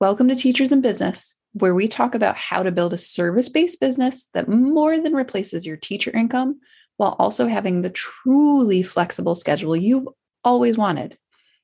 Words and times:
Welcome 0.00 0.28
to 0.28 0.34
Teachers 0.34 0.72
in 0.72 0.80
Business, 0.80 1.34
where 1.52 1.74
we 1.74 1.86
talk 1.86 2.14
about 2.14 2.38
how 2.38 2.62
to 2.62 2.72
build 2.72 2.94
a 2.94 2.98
service 2.98 3.50
based 3.50 3.80
business 3.80 4.28
that 4.32 4.48
more 4.48 4.98
than 4.98 5.12
replaces 5.12 5.66
your 5.66 5.76
teacher 5.76 6.10
income 6.10 6.60
while 6.96 7.16
also 7.18 7.46
having 7.46 7.82
the 7.82 7.90
truly 7.90 8.82
flexible 8.82 9.34
schedule 9.34 9.76
you've 9.76 10.08
always 10.42 10.78
wanted. 10.78 11.18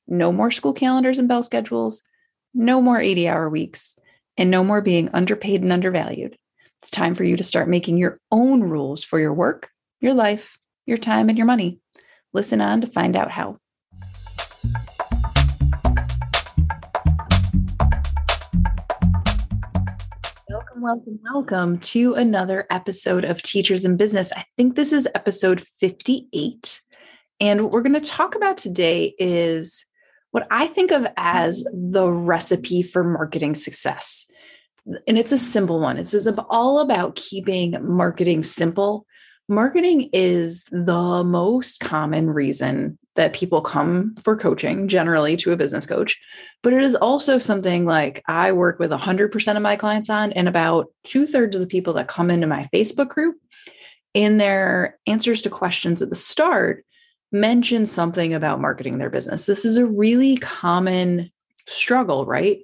No 0.07 0.33
more 0.33 0.51
school 0.51 0.75
calendars 0.75 1.19
and 1.19 1.29
bell 1.29 1.43
schedules, 1.43 2.03
no 2.53 2.83
more 2.83 3.01
80 3.01 3.27
hour 3.27 3.49
weeks, 3.49 3.99
and 4.37 4.51
no 4.51 4.63
more 4.63 4.83
being 4.83 5.09
underpaid 5.15 5.63
and 5.63 5.73
undervalued. 5.73 6.37
It's 6.81 6.91
time 6.91 7.15
for 7.15 7.25
you 7.25 7.39
to 7.39 7.43
start 7.43 7.71
making 7.71 7.97
your 7.97 8.19
own 8.31 8.65
rules 8.65 9.03
for 9.03 9.19
your 9.19 9.33
work, 9.33 9.71
your 10.03 10.13
life, 10.13 10.59
your 10.85 10.99
time, 10.99 11.31
and 11.31 11.39
your 11.39 11.47
money. 11.47 11.81
Listen 12.35 12.61
on 12.61 12.83
to 12.83 12.87
find 12.87 13.17
out 13.17 13.31
how. 13.31 13.57
Welcome, 20.79 20.83
welcome, 20.83 21.21
welcome 21.33 21.79
to 21.79 22.15
another 22.15 22.67
episode 22.69 23.25
of 23.25 23.43
Teachers 23.43 23.87
in 23.87 23.97
Business. 23.97 24.31
I 24.37 24.45
think 24.59 24.77
this 24.77 24.93
is 24.93 25.09
episode 25.15 25.67
58. 25.81 26.83
And 27.41 27.63
what 27.63 27.73
we're 27.73 27.81
going 27.81 27.95
to 27.95 28.01
talk 28.01 28.35
about 28.35 28.59
today 28.59 29.15
is 29.19 29.87
what 30.33 30.47
I 30.51 30.67
think 30.67 30.91
of 30.91 31.07
as 31.17 31.65
the 31.73 32.11
recipe 32.11 32.83
for 32.83 33.03
marketing 33.03 33.55
success. 33.55 34.27
And 35.09 35.17
it's 35.17 35.33
a 35.33 35.39
simple 35.39 35.81
one. 35.81 35.97
It's 35.97 36.15
all 36.51 36.81
about 36.81 37.17
keeping 37.17 37.79
marketing 37.81 38.43
simple. 38.43 39.07
Marketing 39.49 40.11
is 40.13 40.65
the 40.71 41.25
most 41.25 41.81
common 41.81 42.29
reason 42.29 42.99
that 43.17 43.33
people 43.33 43.61
come 43.61 44.15
for 44.17 44.37
coaching 44.37 44.89
generally 44.89 45.37
to 45.39 45.53
a 45.53 45.57
business 45.57 45.87
coach. 45.87 46.19
But 46.63 46.73
it 46.73 46.83
is 46.83 46.95
also 46.95 47.39
something 47.39 47.85
like 47.85 48.23
i 48.29 48.53
work 48.53 48.79
with 48.79 48.91
100% 48.91 49.57
of 49.57 49.63
my 49.63 49.77
clients 49.77 50.11
on 50.11 50.33
and 50.33 50.49
about 50.49 50.87
two-thirds 51.05 51.57
of 51.57 51.61
the 51.61 51.67
people 51.67 51.95
that 51.95 52.09
come 52.09 52.31
into 52.31 52.47
my 52.47 52.69
facebook 52.73 53.09
group 53.09 53.37
in 54.15 54.39
their 54.39 54.99
answers 55.07 55.43
to 55.43 55.51
questions 55.51 56.01
at 56.01 56.11
the 56.11 56.17
start 56.17 56.85
mention 57.33 57.87
something 57.87 58.33
about 58.33 58.61
marketing 58.61 58.99
their 58.99 59.11
business. 59.11 59.47
This 59.47 59.65
is 59.65 59.77
a 59.77 59.87
really 59.87 60.37
common 60.37 61.31
struggle 61.67 62.25
right? 62.25 62.61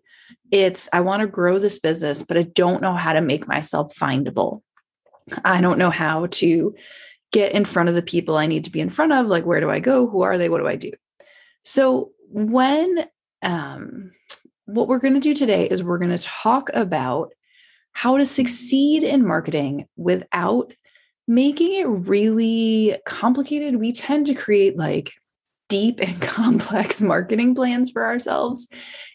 It's 0.51 0.89
i 0.93 1.01
want 1.01 1.21
to 1.21 1.27
grow 1.27 1.59
this 1.59 1.79
business 1.79 2.23
but 2.23 2.37
i 2.37 2.43
don't 2.43 2.83
know 2.83 2.95
how 2.95 3.13
to 3.13 3.21
make 3.21 3.49
myself 3.49 3.95
findable. 3.95 4.63
I 5.45 5.61
don't 5.61 5.79
know 5.79 5.91
how 5.91 6.27
to 6.27 6.75
get 7.33 7.53
in 7.53 7.65
front 7.65 7.89
of 7.89 7.95
the 7.95 8.03
people 8.03 8.37
I 8.37 8.47
need 8.47 8.65
to 8.65 8.71
be 8.71 8.81
in 8.81 8.91
front 8.91 9.13
of. 9.13 9.27
Like, 9.27 9.45
where 9.45 9.61
do 9.61 9.71
I 9.71 9.81
go? 9.81 10.07
Who 10.07 10.23
are 10.23 10.39
they? 10.39 10.49
What 10.49 10.59
do 10.59 10.69
I 10.69 10.77
do? 10.77 10.93
So, 11.65 12.11
when 12.29 13.07
um, 13.43 14.13
what 14.67 14.89
we're 14.89 14.99
going 14.99 15.15
to 15.15 15.21
do 15.21 15.35
today 15.35 15.67
is 15.67 15.83
we're 15.83 15.99
going 15.99 16.17
to 16.17 16.27
talk 16.27 16.71
about 16.73 17.33
how 17.93 18.17
to 18.17 18.25
succeed 18.25 19.03
in 19.03 19.27
marketing 19.27 19.87
without 19.97 20.73
making 21.29 21.75
it 21.75 21.87
really 21.87 22.97
complicated. 23.07 23.77
We 23.77 23.93
tend 23.93 24.27
to 24.27 24.35
create 24.35 24.77
like 24.77 25.13
deep 25.69 26.01
and 26.01 26.21
complex 26.23 27.01
marketing 27.01 27.55
plans 27.55 27.91
for 27.91 28.05
ourselves, 28.05 28.69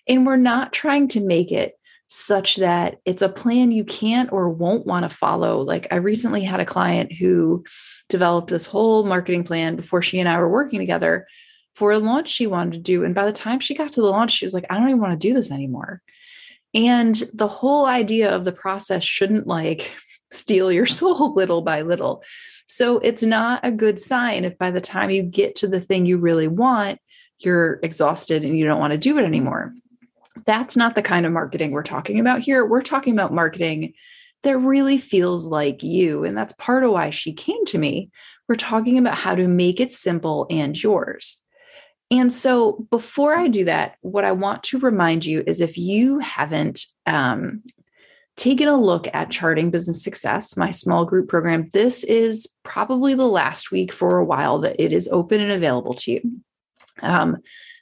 and 0.08 0.26
we're 0.26 0.38
not 0.38 0.74
trying 0.74 1.08
to 1.10 1.22
make 1.22 1.52
it 1.52 1.77
such 2.08 2.56
that 2.56 3.00
it's 3.06 3.22
a 3.22 3.30
plan 3.30 3.72
you 3.72 3.84
can't 3.84 4.32
or 4.32 4.50
won't 4.50 4.86
want 4.86 5.10
to 5.10 5.16
follow. 5.16 5.62
Like, 5.62 5.88
I 5.92 5.98
recently 5.98 6.42
had 6.42 6.62
a 6.62 6.66
client 6.66 7.12
who 7.12 7.66
developed 8.10 8.50
this 8.50 8.66
whole 8.66 9.06
marketing 9.06 9.44
plan 9.44 9.76
before 9.76 10.02
she 10.02 10.20
and 10.20 10.30
I 10.30 10.40
were 10.40 10.50
working 10.50 10.80
together 10.80 11.28
for 11.76 11.92
a 11.92 12.00
launch 12.00 12.30
she 12.30 12.48
wanted 12.48 12.74
to 12.74 12.80
do. 12.80 13.04
And 13.04 13.14
by 13.14 13.26
the 13.26 13.34
time 13.34 13.60
she 13.60 13.76
got 13.76 13.92
to 13.92 14.02
the 14.02 14.08
launch, 14.08 14.32
she 14.32 14.46
was 14.46 14.54
like, 14.54 14.66
I 14.70 14.78
don't 14.78 14.88
even 14.88 15.02
want 15.02 15.20
to 15.20 15.28
do 15.28 15.34
this 15.34 15.52
anymore. 15.52 16.02
And 16.74 17.22
the 17.34 17.48
whole 17.48 17.86
idea 17.86 18.34
of 18.34 18.46
the 18.46 18.52
process 18.52 19.04
shouldn't 19.04 19.46
like 19.46 19.92
steal 20.32 20.72
your 20.72 20.86
soul 20.88 21.34
little 21.34 21.62
by 21.62 21.82
little. 21.82 22.24
So 22.70 23.00
it's 23.00 23.24
not 23.24 23.62
a 23.64 23.72
good 23.72 24.00
sign 24.00 24.46
if 24.46 24.58
by 24.58 24.72
the 24.72 24.82
time 24.82 25.10
you 25.10 25.24
get 25.24 25.56
to 25.58 25.68
the 25.68 25.82
thing 25.82 26.06
you 26.06 26.18
really 26.18 26.48
want, 26.48 27.00
you're 27.40 27.80
exhausted 27.84 28.44
and 28.44 28.58
you 28.58 28.66
don't 28.66 28.80
want 28.80 28.94
to 28.94 28.98
do 28.98 29.18
it 29.18 29.24
anymore. 29.24 29.74
That's 30.48 30.76
not 30.76 30.96
the 30.96 31.04
kind 31.04 31.26
of 31.26 31.32
marketing 31.32 31.72
we're 31.72 31.84
talking 31.84 32.20
about 32.20 32.40
here. 32.40 32.66
We're 32.66 32.82
talking 32.82 33.14
about 33.14 33.34
marketing 33.34 33.94
that 34.44 34.58
really 34.58 34.98
feels 34.98 35.46
like 35.46 35.84
you. 35.84 36.24
And 36.24 36.36
that's 36.38 36.54
part 36.54 36.84
of 36.84 36.92
why 36.92 37.10
she 37.10 37.34
came 37.34 37.66
to 37.66 37.78
me. 37.78 38.10
We're 38.48 38.56
talking 38.56 38.98
about 38.98 39.16
how 39.16 39.36
to 39.36 39.48
make 39.48 39.80
it 39.80 39.92
simple 39.92 40.48
and 40.50 40.82
yours. 40.82 41.38
And 42.10 42.32
so, 42.32 42.88
before 42.90 43.36
I 43.36 43.50
do 43.50 43.66
that, 43.66 43.98
what 44.00 44.24
I 44.24 44.32
want 44.32 44.64
to 44.64 44.80
remind 44.80 45.26
you 45.26 45.44
is 45.46 45.60
if 45.60 45.78
you 45.78 46.20
haven't 46.20 46.86
um, 47.06 47.64
taken 48.38 48.70
a 48.70 48.80
look 48.80 49.08
at 49.14 49.32
Charting 49.32 49.72
Business 49.72 50.02
Success, 50.02 50.56
my 50.56 50.72
small 50.72 51.04
group 51.04 51.28
program, 51.28 51.70
this 51.74 52.06
is 52.06 52.48
probably 52.64 53.14
the 53.14 53.28
last 53.28 53.72
week 53.72 53.92
for 53.92 54.20
a 54.20 54.26
while 54.26 54.60
that 54.60 54.82
it 54.82 54.94
is 54.94 55.10
open 55.12 55.42
and 55.42 55.52
available 55.52 55.96
to 55.96 56.12
you. 56.12 56.22
Um, 57.02 57.38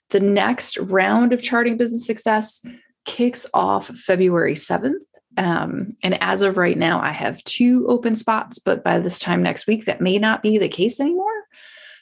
the 0.10 0.20
next 0.20 0.78
round 0.78 1.34
of 1.34 1.42
Charting 1.42 1.78
Business 1.78 2.06
Success 2.06 2.64
kicks 3.06 3.46
off 3.54 3.88
February 3.88 4.56
7th. 4.56 5.02
Um, 5.38 5.96
and 6.02 6.22
as 6.22 6.42
of 6.42 6.58
right 6.58 6.78
now, 6.78 7.02
I 7.02 7.12
have 7.12 7.44
two 7.44 7.86
open 7.88 8.16
spots, 8.16 8.58
but 8.60 8.84
by 8.84 9.00
this 9.00 9.20
time 9.20 9.44
next 9.44 9.68
week, 9.68 9.86
that 9.86 10.02
may 10.02 10.18
not 10.18 10.42
be 10.42 10.58
the 10.58 10.70
case 10.70 11.00
anymore. 11.00 11.26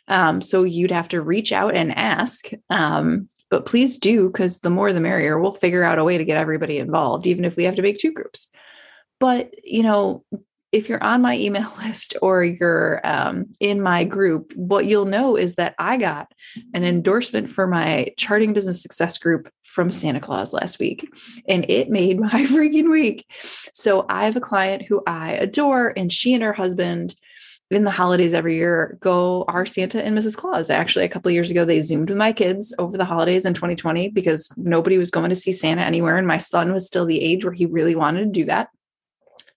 Um, 0.08 0.42
so 0.42 0.64
you'd 0.64 0.92
have 0.92 1.10
to 1.10 1.22
reach 1.22 1.52
out 1.52 1.76
and 1.76 1.98
ask. 1.98 2.50
Um, 2.70 3.30
but 3.50 3.66
please 3.66 3.98
do, 3.98 4.28
because 4.28 4.60
the 4.60 4.70
more 4.70 4.92
the 4.94 5.00
merrier. 5.00 5.40
We'll 5.40 5.54
figure 5.54 5.84
out 5.84 6.00
a 6.00 6.04
way 6.04 6.18
to 6.18 6.26
get 6.26 6.38
everybody 6.38 6.80
involved, 6.80 7.28
even 7.28 7.46
if 7.46 7.56
we 7.56 7.64
have 7.66 7.76
to 7.76 7.82
make 7.82 8.00
two 8.00 8.12
groups. 8.12 8.48
But, 9.20 9.52
you 9.64 9.84
know, 9.84 10.26
if 10.74 10.90
you're 10.90 11.04
on 11.04 11.22
my 11.22 11.38
email 11.38 11.72
list 11.86 12.16
or 12.22 12.44
you're 12.44 13.00
um, 13.06 13.46
in 13.60 13.82
my 13.82 14.04
group, 14.04 14.52
what 14.56 14.86
you'll 14.86 15.06
know 15.06 15.38
is 15.38 15.56
that 15.56 15.76
I 15.78 15.98
got 15.98 16.34
an 16.74 16.84
endorsement 16.84 17.50
for 17.50 17.68
my 17.68 18.12
charting 18.18 18.52
business 18.52 18.82
success 18.82 19.18
group 19.18 19.50
from 19.64 19.92
Santa 19.92 20.20
Claus 20.20 20.52
last 20.52 20.80
week, 20.80 21.08
and 21.48 21.66
it 21.70 21.90
made 21.90 22.20
my 22.20 22.46
freaking 22.46 22.92
week. 22.92 23.26
So 23.74 24.06
I 24.10 24.26
have 24.26 24.36
a 24.36 24.42
client 24.42 24.84
who 24.84 25.02
I 25.08 25.34
adore, 25.34 25.94
and 25.96 26.12
she 26.12 26.34
and 26.34 26.44
her 26.44 26.54
husband 26.54 27.16
in 27.72 27.86
the 27.86 27.92
holidays 27.92 28.34
every 28.34 28.56
year 28.56 28.98
go 29.02 29.46
are 29.48 29.66
Santa 29.66 30.04
and 30.04 30.16
Mrs. 30.18 30.36
Claus. 30.36 30.70
Actually, 30.70 31.06
a 31.06 31.10
couple 31.10 31.32
years 31.32 31.50
ago, 31.50 31.66
they 31.66 31.82
zoomed 31.82 32.10
with 32.10 32.18
my 32.18 32.32
kids 32.32 32.74
over 32.78 32.98
the 32.98 33.06
holidays 33.06 33.46
in 33.46 33.54
2020 33.54 34.10
because 34.10 34.50
nobody 34.58 34.98
was 34.98 35.10
going 35.10 35.30
to 35.30 35.36
see 35.36 35.54
Santa 35.54 35.82
anywhere, 35.82 36.18
and 36.18 36.28
my 36.28 36.38
son 36.40 36.74
was 36.74 36.88
still 36.88 37.06
the 37.06 37.22
age 37.22 37.46
where 37.46 37.54
he 37.54 37.68
really 37.68 37.96
wanted 37.96 38.26
to 38.26 38.40
do 38.40 38.46
that. 38.46 38.70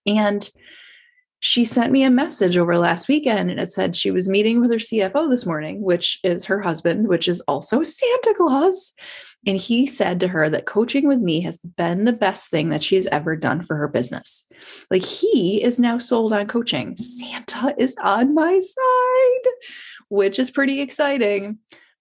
And 0.05 0.49
she 1.39 1.65
sent 1.65 1.91
me 1.91 2.03
a 2.03 2.09
message 2.09 2.57
over 2.57 2.77
last 2.77 3.07
weekend 3.07 3.51
and 3.51 3.59
it 3.59 3.71
said 3.71 3.95
she 3.95 4.11
was 4.11 4.27
meeting 4.27 4.59
with 4.59 4.71
her 4.71 4.77
CFO 4.77 5.29
this 5.29 5.45
morning, 5.45 5.81
which 5.81 6.19
is 6.23 6.45
her 6.45 6.61
husband, 6.61 7.07
which 7.07 7.27
is 7.27 7.41
also 7.41 7.83
Santa 7.83 8.33
Claus. 8.35 8.93
And 9.45 9.57
he 9.57 9.85
said 9.85 10.19
to 10.21 10.27
her 10.27 10.49
that 10.49 10.65
coaching 10.65 11.07
with 11.07 11.19
me 11.19 11.41
has 11.41 11.59
been 11.59 12.05
the 12.05 12.13
best 12.13 12.49
thing 12.49 12.69
that 12.69 12.83
she's 12.83 13.05
ever 13.07 13.35
done 13.35 13.61
for 13.61 13.75
her 13.77 13.87
business. 13.87 14.45
Like 14.89 15.03
he 15.03 15.63
is 15.63 15.79
now 15.79 15.99
sold 15.99 16.33
on 16.33 16.47
coaching. 16.47 16.97
Santa 16.97 17.75
is 17.77 17.95
on 18.01 18.33
my 18.33 18.59
side, 18.59 19.51
which 20.09 20.39
is 20.39 20.49
pretty 20.49 20.81
exciting. 20.81 21.59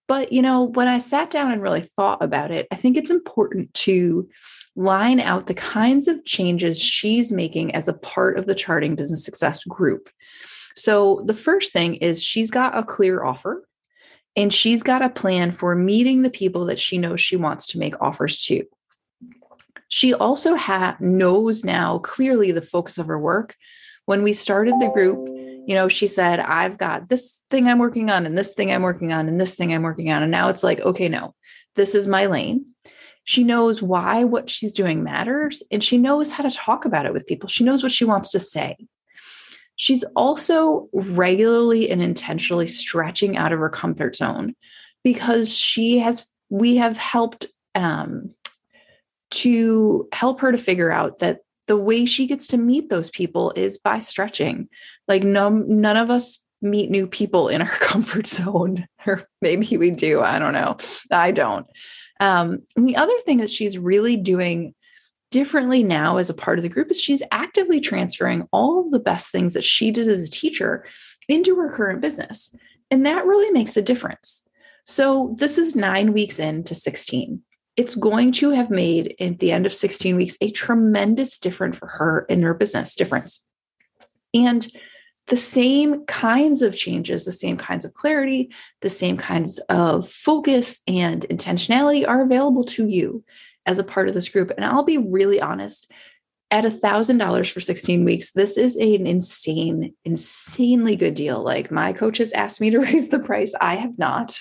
But, 0.08 0.32
you 0.32 0.42
know, 0.42 0.64
when 0.64 0.88
I 0.88 0.98
sat 0.98 1.30
down 1.30 1.50
and 1.50 1.62
really 1.62 1.80
thought 1.80 2.22
about 2.22 2.50
it, 2.50 2.68
I 2.70 2.76
think 2.76 2.96
it's 2.96 3.10
important 3.10 3.72
to 3.74 4.28
line 4.76 5.20
out 5.20 5.46
the 5.46 5.54
kinds 5.54 6.06
of 6.06 6.24
changes 6.24 6.78
she's 6.78 7.32
making 7.32 7.74
as 7.74 7.88
a 7.88 7.94
part 7.94 8.38
of 8.38 8.46
the 8.46 8.54
charting 8.54 8.94
business 8.94 9.24
success 9.24 9.64
group. 9.64 10.08
So, 10.76 11.22
the 11.24 11.34
first 11.34 11.72
thing 11.72 11.96
is 11.96 12.22
she's 12.22 12.50
got 12.50 12.76
a 12.76 12.84
clear 12.84 13.24
offer 13.24 13.66
and 14.36 14.52
she's 14.52 14.82
got 14.82 15.02
a 15.02 15.08
plan 15.08 15.50
for 15.50 15.74
meeting 15.74 16.22
the 16.22 16.30
people 16.30 16.66
that 16.66 16.78
she 16.78 16.98
knows 16.98 17.20
she 17.20 17.36
wants 17.36 17.66
to 17.68 17.78
make 17.78 18.00
offers 18.00 18.42
to. 18.44 18.64
She 19.88 20.12
also 20.12 20.56
ha- 20.56 20.96
knows 21.00 21.64
now 21.64 21.98
clearly 21.98 22.52
the 22.52 22.62
focus 22.62 22.98
of 22.98 23.06
her 23.06 23.18
work. 23.18 23.56
When 24.04 24.22
we 24.22 24.34
started 24.34 24.74
the 24.78 24.90
group, 24.92 25.35
you 25.66 25.74
know, 25.74 25.88
she 25.88 26.06
said, 26.06 26.38
I've 26.38 26.78
got 26.78 27.08
this 27.08 27.42
thing 27.50 27.66
I'm 27.66 27.80
working 27.80 28.08
on, 28.08 28.24
and 28.24 28.38
this 28.38 28.54
thing 28.54 28.70
I'm 28.70 28.82
working 28.82 29.12
on, 29.12 29.28
and 29.28 29.40
this 29.40 29.54
thing 29.54 29.74
I'm 29.74 29.82
working 29.82 30.10
on. 30.12 30.22
And 30.22 30.30
now 30.30 30.48
it's 30.48 30.62
like, 30.62 30.80
okay, 30.80 31.08
no, 31.08 31.34
this 31.74 31.94
is 31.94 32.06
my 32.06 32.26
lane. 32.26 32.64
She 33.24 33.42
knows 33.42 33.82
why 33.82 34.22
what 34.22 34.48
she's 34.48 34.72
doing 34.72 35.02
matters 35.02 35.60
and 35.72 35.82
she 35.82 35.98
knows 35.98 36.30
how 36.30 36.44
to 36.44 36.56
talk 36.56 36.84
about 36.84 37.06
it 37.06 37.12
with 37.12 37.26
people. 37.26 37.48
She 37.48 37.64
knows 37.64 37.82
what 37.82 37.90
she 37.90 38.04
wants 38.04 38.30
to 38.30 38.40
say. 38.40 38.76
She's 39.74 40.04
also 40.14 40.88
regularly 40.92 41.90
and 41.90 42.00
intentionally 42.00 42.68
stretching 42.68 43.36
out 43.36 43.52
of 43.52 43.58
her 43.58 43.68
comfort 43.68 44.14
zone 44.14 44.54
because 45.02 45.52
she 45.52 45.98
has, 45.98 46.30
we 46.50 46.76
have 46.76 46.96
helped 46.96 47.46
um, 47.74 48.32
to 49.32 50.08
help 50.12 50.40
her 50.40 50.52
to 50.52 50.58
figure 50.58 50.92
out 50.92 51.18
that 51.18 51.40
the 51.66 51.76
way 51.76 52.06
she 52.06 52.26
gets 52.26 52.46
to 52.48 52.56
meet 52.56 52.88
those 52.88 53.10
people 53.10 53.52
is 53.56 53.78
by 53.78 53.98
stretching. 53.98 54.68
Like, 55.08 55.24
no, 55.24 55.48
none 55.48 55.96
of 55.96 56.10
us 56.10 56.40
meet 56.62 56.90
new 56.90 57.06
people 57.06 57.48
in 57.48 57.62
our 57.62 57.68
comfort 57.80 58.26
zone, 58.26 58.86
or 59.06 59.28
maybe 59.42 59.76
we 59.76 59.90
do. 59.90 60.20
I 60.20 60.38
don't 60.38 60.54
know. 60.54 60.76
I 61.10 61.32
don't. 61.32 61.66
Um, 62.20 62.62
and 62.76 62.88
the 62.88 62.96
other 62.96 63.18
thing 63.24 63.38
that 63.38 63.50
she's 63.50 63.78
really 63.78 64.16
doing 64.16 64.74
differently 65.30 65.82
now 65.82 66.16
as 66.16 66.30
a 66.30 66.34
part 66.34 66.58
of 66.58 66.62
the 66.62 66.68
group 66.68 66.90
is 66.90 67.00
she's 67.00 67.22
actively 67.32 67.80
transferring 67.80 68.46
all 68.52 68.80
of 68.80 68.90
the 68.90 69.00
best 69.00 69.30
things 69.30 69.54
that 69.54 69.64
she 69.64 69.90
did 69.90 70.08
as 70.08 70.26
a 70.26 70.30
teacher 70.30 70.84
into 71.28 71.56
her 71.56 71.70
current 71.70 72.00
business. 72.00 72.54
And 72.90 73.04
that 73.04 73.26
really 73.26 73.50
makes 73.50 73.76
a 73.76 73.82
difference. 73.82 74.44
So 74.84 75.34
this 75.38 75.58
is 75.58 75.74
nine 75.74 76.12
weeks 76.12 76.38
into 76.38 76.74
16. 76.74 77.42
It's 77.76 77.94
going 77.94 78.32
to 78.32 78.50
have 78.50 78.70
made 78.70 79.14
at 79.20 79.38
the 79.38 79.52
end 79.52 79.66
of 79.66 79.74
16 79.74 80.16
weeks 80.16 80.36
a 80.40 80.50
tremendous 80.50 81.38
difference 81.38 81.78
for 81.78 81.86
her 81.86 82.26
in 82.28 82.42
her 82.42 82.54
business 82.54 82.94
difference. 82.94 83.44
And 84.32 84.66
the 85.26 85.36
same 85.36 86.04
kinds 86.06 86.62
of 86.62 86.76
changes, 86.76 87.24
the 87.24 87.32
same 87.32 87.56
kinds 87.56 87.84
of 87.84 87.94
clarity, 87.94 88.52
the 88.80 88.90
same 88.90 89.16
kinds 89.16 89.58
of 89.68 90.08
focus 90.08 90.80
and 90.86 91.22
intentionality 91.28 92.06
are 92.06 92.22
available 92.22 92.64
to 92.64 92.86
you 92.86 93.24
as 93.66 93.78
a 93.78 93.84
part 93.84 94.08
of 94.08 94.14
this 94.14 94.28
group. 94.28 94.52
And 94.56 94.64
I'll 94.64 94.84
be 94.84 94.98
really 94.98 95.40
honest 95.40 95.90
at 96.50 96.64
a 96.64 96.70
thousand 96.70 97.18
dollars 97.18 97.48
for 97.48 97.60
16 97.60 98.04
weeks, 98.04 98.30
this 98.30 98.56
is 98.56 98.76
an 98.76 99.06
insane, 99.06 99.94
insanely 100.04 100.94
good 100.94 101.14
deal. 101.14 101.42
Like 101.42 101.70
my 101.70 101.92
coach 101.92 102.18
has 102.18 102.32
asked 102.32 102.60
me 102.60 102.70
to 102.70 102.78
raise 102.80 103.08
the 103.08 103.18
price. 103.18 103.54
I 103.60 103.76
have 103.76 103.98
not. 103.98 104.40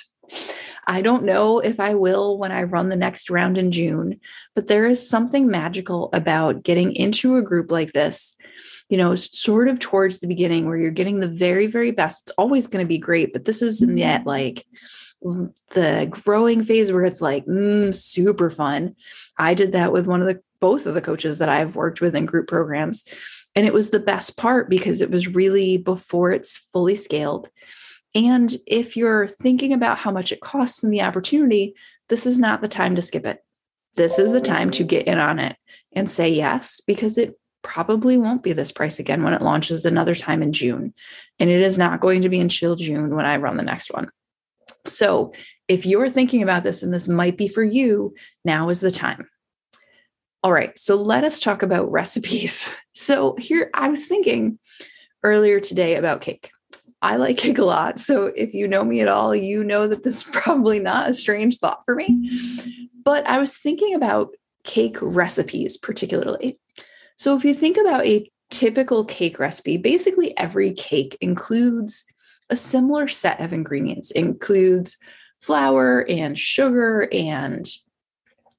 I 0.88 1.02
don't 1.02 1.24
know 1.24 1.60
if 1.60 1.80
I 1.80 1.96
will 1.96 2.38
when 2.38 2.52
I 2.52 2.64
run 2.64 2.90
the 2.90 2.96
next 2.96 3.30
round 3.30 3.58
in 3.58 3.72
June, 3.72 4.20
but 4.54 4.68
there 4.68 4.86
is 4.86 5.08
something 5.08 5.48
magical 5.48 6.10
about 6.14 6.64
getting 6.64 6.96
into 6.96 7.38
a 7.38 7.42
group 7.42 7.72
like 7.72 7.94
this, 7.94 8.36
you 8.90 8.98
know, 8.98 9.16
sort 9.16 9.68
of 9.68 9.80
towards 9.80 10.20
the 10.20 10.28
beginning 10.28 10.66
where 10.66 10.78
you're 10.78 10.92
getting 10.92 11.20
the 11.20 11.28
very, 11.28 11.68
very 11.68 11.92
best. 11.92 12.24
It's 12.28 12.36
always 12.38 12.68
going 12.68 12.86
to 12.86 12.88
be 12.88 12.98
great, 12.98 13.34
but 13.34 13.46
this 13.46 13.62
is 13.62 13.82
in 13.82 13.96
that 13.96 14.26
like 14.26 14.66
the 15.22 16.08
growing 16.10 16.64
phase 16.64 16.92
where 16.92 17.06
it's 17.06 17.22
like 17.22 17.46
mm, 17.46 17.94
super 17.96 18.50
fun. 18.50 18.96
I 19.38 19.54
did 19.54 19.72
that 19.72 19.92
with 19.92 20.06
one 20.06 20.22
of 20.22 20.28
the 20.28 20.42
both 20.60 20.86
of 20.86 20.94
the 20.94 21.02
coaches 21.02 21.40
that 21.40 21.50
I've 21.50 21.76
worked 21.76 22.02
with 22.02 22.16
in 22.16 22.26
group 22.26 22.48
programs. 22.48 23.04
And 23.56 23.66
it 23.66 23.74
was 23.74 23.90
the 23.90 24.00
best 24.00 24.38
part 24.38 24.70
because 24.70 25.02
it 25.02 25.12
was 25.12 25.28
really 25.28 25.78
before 25.78 26.32
it's 26.32 26.58
fully 26.74 26.96
scaled. 26.96 27.50
And 28.16 28.56
if 28.66 28.96
you're 28.96 29.28
thinking 29.28 29.74
about 29.74 29.98
how 29.98 30.10
much 30.10 30.32
it 30.32 30.40
costs 30.40 30.84
and 30.84 30.92
the 30.92 31.02
opportunity, 31.02 31.76
this 32.08 32.26
is 32.26 32.40
not 32.40 32.62
the 32.62 32.70
time 32.70 32.96
to 32.96 33.02
skip 33.02 33.26
it. 33.26 33.44
This 33.96 34.18
is 34.18 34.32
the 34.32 34.42
time 34.42 34.72
to 34.72 34.84
get 34.84 35.08
in 35.08 35.20
on 35.20 35.38
it 35.40 35.58
and 35.94 36.10
say 36.10 36.30
yes, 36.30 36.82
because 36.82 37.18
it 37.18 37.38
probably 37.62 38.18
won't 38.18 38.44
be 38.44 38.54
this 38.54 38.72
price 38.72 39.00
again 39.00 39.24
when 39.24 39.34
it 39.34 39.42
launches 39.42 39.86
another 39.86 40.16
time 40.16 40.42
in 40.42 40.54
June. 40.54 40.94
And 41.40 41.50
it 41.50 41.62
is 41.62 41.78
not 41.78 42.00
going 42.00 42.22
to 42.22 42.30
be 42.30 42.46
chill 42.48 42.76
June 42.76 43.16
when 43.16 43.26
I 43.26 43.38
run 43.38 43.58
the 43.58 43.64
next 43.64 43.94
one. 43.94 44.10
So 44.86 45.34
if 45.68 45.86
you're 45.86 46.10
thinking 46.10 46.44
about 46.44 46.64
this 46.64 46.84
and 46.84 46.94
this 46.94 47.08
might 47.08 47.38
be 47.38 47.48
for 47.48 47.64
you, 47.64 48.14
now 48.44 48.70
is 48.70 48.80
the 48.80 48.92
time. 48.92 49.28
All 50.44 50.54
right, 50.54 50.78
so 50.78 50.96
let 50.96 51.24
us 51.24 51.40
talk 51.40 51.64
about 51.64 51.92
recipes. 51.92 52.70
So 52.94 53.36
here 53.40 53.70
I 53.74 53.90
was 53.90 54.06
thinking 54.06 54.60
earlier 55.24 55.60
today 55.60 55.96
about 55.96 56.22
cake. 56.22 56.52
I 57.06 57.18
like 57.18 57.38
cake 57.38 57.60
a 57.60 57.64
lot. 57.64 58.00
So 58.00 58.34
if 58.36 58.56
you 58.56 58.68
know 58.68 58.84
me 58.84 59.00
at 59.00 59.08
all, 59.08 59.36
you 59.36 59.64
know 59.64 59.88
that 59.88 60.04
this 60.04 60.18
is 60.18 60.24
probably 60.32 60.80
not 60.80 61.08
a 61.08 61.14
strange 61.14 61.60
thought 61.60 61.84
for 61.86 61.94
me. 61.94 62.32
But 63.04 63.28
I 63.28 63.38
was 63.38 63.56
thinking 63.56 63.94
about 63.94 64.30
cake 64.64 64.98
recipes 65.00 65.78
particularly. 65.78 66.60
So 67.16 67.38
if 67.38 67.46
you 67.46 67.54
think 67.54 67.78
about 67.78 68.08
a 68.08 68.28
typical 68.50 69.06
cake 69.06 69.38
recipe, 69.38 69.78
basically 69.78 70.36
every 70.36 70.74
cake 70.74 71.16
includes 71.22 72.06
a 72.50 72.58
similar 72.58 73.08
set 73.08 73.40
of 73.40 73.54
ingredients, 73.54 74.10
it 74.10 74.22
includes 74.22 74.98
flour 75.42 76.08
and 76.10 76.38
sugar 76.38 77.08
and 77.12 77.68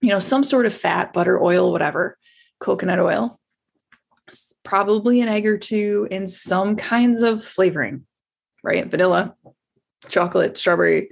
you 0.00 0.10
know 0.10 0.20
some 0.20 0.44
sort 0.44 0.66
of 0.66 0.74
fat, 0.74 1.12
butter, 1.12 1.42
oil, 1.42 1.72
whatever, 1.72 2.16
coconut 2.60 3.00
oil, 3.00 3.40
probably 4.62 5.20
an 5.20 5.28
egg 5.28 5.46
or 5.46 5.58
two 5.58 6.06
and 6.12 6.30
some 6.30 6.76
kinds 6.76 7.22
of 7.22 7.42
flavoring 7.42 8.06
right? 8.66 8.84
Vanilla, 8.90 9.34
chocolate, 10.08 10.58
strawberry. 10.58 11.10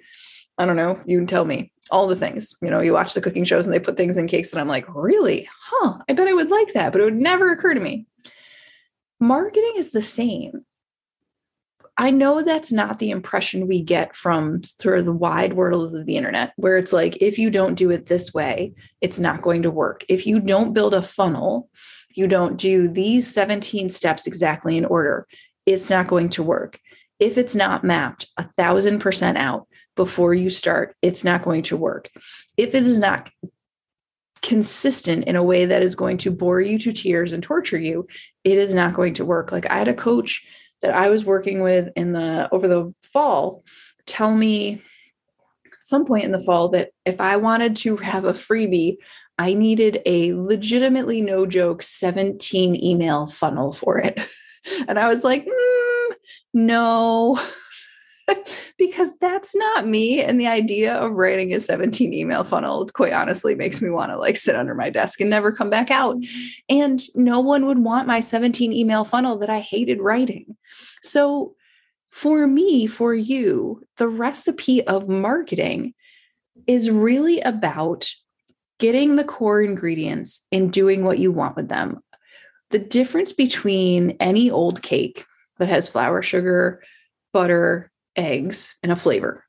I 0.59 0.67
don't 0.67 0.77
know. 0.77 1.01
You 1.07 1.19
can 1.19 1.29
tell 1.29 1.45
me 1.45 1.73
all 1.91 2.09
the 2.09 2.17
things. 2.17 2.57
You 2.61 2.69
know, 2.69 2.81
you 2.81 2.93
watch 2.93 3.15
the 3.15 3.21
cooking 3.21 3.45
shows 3.45 3.67
and 3.67 3.73
they 3.73 3.81
put 3.81 3.97
things 3.97 4.17
in 4.17 4.27
cakes, 4.27 4.53
and 4.53 4.61
I'm 4.61 4.69
like, 4.69 4.87
really? 4.93 5.49
Huh, 5.63 5.99
I 6.09 6.13
bet 6.13 6.29
I 6.29 6.35
would 6.35 6.51
like 6.51 6.73
that, 6.73 6.93
but 6.93 7.01
it 7.01 7.05
would 7.05 7.15
never 7.15 7.53
occur 7.53 7.73
to 7.73 7.81
me. 7.81 8.07
Marketing 9.21 9.75
is 9.77 9.93
the 9.93 10.03
same. 10.03 10.67
I 11.97 12.11
know 12.11 12.43
that's 12.43 12.73
not 12.73 12.99
the 12.99 13.11
impression 13.11 13.69
we 13.69 13.81
get 13.81 14.17
from 14.17 14.65
sort 14.65 14.99
of 14.99 15.05
the 15.05 15.13
wide 15.13 15.53
world 15.53 15.95
of 15.95 16.07
the 16.07 16.17
internet, 16.17 16.53
where 16.57 16.77
it's 16.77 16.93
like, 16.93 17.17
if 17.21 17.39
you 17.39 17.51
don't 17.51 17.77
do 17.77 17.93
it 17.93 18.07
this 18.07 18.35
way, 18.35 18.75
it's 19.01 19.21
not 19.21 19.43
going 19.43 19.63
to 19.63 19.71
work. 19.71 20.05
If 20.09 20.27
you 20.27 20.41
don't 20.41 20.73
build 20.73 20.93
a 20.93 21.03
funnel, 21.03 21.71
you 22.17 22.27
don't 22.27 22.57
do 22.57 22.89
these 22.89 23.33
17 23.33 23.91
steps 23.91 24.27
exactly 24.27 24.77
in 24.77 24.85
order, 24.85 25.29
it's 25.67 25.89
not 25.89 26.09
going 26.09 26.31
to 26.31 26.43
work 26.43 26.81
if 27.19 27.39
it's 27.39 27.55
not 27.55 27.85
mapped 27.85 28.27
a 28.37 28.49
thousand 28.57 29.01
percent 29.01 29.39
out 29.39 29.67
before 29.97 30.35
you 30.35 30.51
start, 30.51 30.97
it's 31.03 31.25
not 31.25 31.43
going 31.43 31.63
to 31.65 31.77
work. 31.77 32.11
If 32.57 32.75
it 32.75 32.87
is 32.87 32.99
not 32.99 33.31
consistent 34.43 35.25
in 35.25 35.37
a 35.37 35.43
way 35.43 35.65
that 35.65 35.83
is 35.83 35.95
going 35.95 36.19
to 36.19 36.31
bore 36.31 36.61
you 36.61 36.79
to 36.79 36.93
tears 36.93 37.33
and 37.33 37.43
torture 37.43 37.79
you, 37.79 38.07
it 38.43 38.59
is 38.59 38.75
not 38.75 38.95
going 38.95 39.15
to 39.15 39.25
work. 39.25 39.53
Like 39.53 39.71
I 39.71 39.79
had 39.79 39.89
a 39.89 39.95
coach 39.95 40.45
that 40.83 40.95
I 40.95 41.09
was 41.09 41.25
working 41.25 41.63
with 41.63 41.89
in 41.97 42.13
the 42.13 42.49
over 42.53 42.69
the 42.69 42.93
fall 43.03 43.65
tell 44.07 44.35
me 44.35 44.83
some 45.81 46.07
point 46.07 46.25
in 46.25 46.33
the 46.33 46.41
fall 46.41 46.71
that 46.71 46.91
if 47.05 47.21
I 47.21 47.37
wanted 47.37 47.77
to 47.77 47.97
have 47.99 48.25
a 48.25 48.33
freebie, 48.33 48.97
I 49.39 49.55
needed 49.55 50.01
a 50.07 50.33
legitimately 50.33 51.21
no 51.21 51.47
joke 51.47 51.83
17 51.83 52.83
email 52.83 53.27
funnel 53.27 53.73
for 53.73 53.99
it. 53.99 54.21
and 54.89 54.99
I 54.99 55.09
was 55.09 55.25
like, 55.25 55.45
mm, 55.45 55.74
no, 56.53 57.41
because 58.79 59.17
that's 59.21 59.55
not 59.55 59.87
me. 59.87 60.23
And 60.23 60.41
the 60.41 60.47
idea 60.47 60.95
of 60.95 61.13
writing 61.13 61.53
a 61.55 61.61
17 61.61 62.13
email 62.13 62.45
funnel, 62.45 62.87
quite 62.93 63.13
honestly, 63.13 63.55
makes 63.55 63.81
me 63.81 63.91
want 63.91 64.11
to 64.13 64.19
like 64.19 64.37
sit 64.37 64.57
under 64.57 64.75
my 64.75 64.91
desk 64.91 65.21
and 65.21 65.31
never 65.31 65.53
come 65.53 65.71
back 65.71 65.91
out. 65.91 66.17
Mm-hmm. 66.17 66.77
And 66.77 67.03
no 67.15 67.41
one 67.41 67.67
would 67.67 67.79
want 67.79 68.07
my 68.07 68.21
17 68.21 68.73
email 68.73 69.05
funnel 69.05 69.39
that 69.39 69.51
I 69.51 69.61
hated 69.61 70.01
writing. 70.01 70.57
So, 71.03 71.55
for 72.11 72.47
me, 72.47 72.87
for 72.87 73.13
you, 73.13 73.85
the 73.97 74.07
recipe 74.07 74.87
of 74.87 75.09
marketing 75.09 75.95
is 76.69 76.89
really 76.89 77.41
about 77.41 78.09
getting 78.79 79.17
the 79.17 79.25
core 79.25 79.63
ingredients 79.63 80.43
and 80.53 80.73
doing 80.73 81.05
what 81.05 81.19
you 81.19 81.33
want 81.33 81.57
with 81.57 81.69
them. 81.69 82.01
The 82.71 82.79
difference 82.79 83.33
between 83.33 84.13
any 84.21 84.51
old 84.51 84.83
cake 84.83 85.25
that 85.59 85.69
has 85.69 85.89
flour, 85.89 86.23
sugar, 86.23 86.83
butter, 87.33 87.91
eggs, 88.17 88.75
and 88.83 88.93
a 88.93 88.97
flavor. 88.97 89.45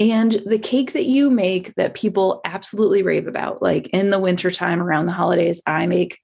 And 0.00 0.42
the 0.44 0.58
cake 0.58 0.92
that 0.92 1.04
you 1.04 1.30
make 1.30 1.74
that 1.76 1.94
people 1.94 2.40
absolutely 2.44 3.02
rave 3.02 3.28
about, 3.28 3.62
like 3.62 3.88
in 3.88 4.10
the 4.10 4.18
wintertime 4.18 4.82
around 4.82 5.06
the 5.06 5.12
holidays, 5.12 5.62
I 5.66 5.86
make 5.86 6.18